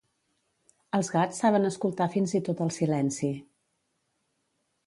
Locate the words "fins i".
2.15-2.43